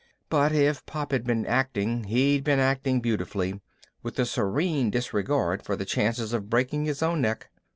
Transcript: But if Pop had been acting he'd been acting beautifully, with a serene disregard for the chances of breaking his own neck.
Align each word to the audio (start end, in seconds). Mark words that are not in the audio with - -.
But 0.31 0.51
if 0.51 0.83
Pop 0.87 1.11
had 1.11 1.25
been 1.25 1.45
acting 1.45 2.05
he'd 2.05 2.43
been 2.43 2.57
acting 2.57 3.01
beautifully, 3.01 3.61
with 4.01 4.17
a 4.17 4.25
serene 4.25 4.89
disregard 4.89 5.61
for 5.61 5.75
the 5.75 5.85
chances 5.85 6.33
of 6.33 6.49
breaking 6.49 6.85
his 6.85 7.03
own 7.03 7.21
neck. 7.21 7.51